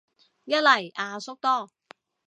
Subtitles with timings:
[0.45, 1.69] 一嚟阿叔多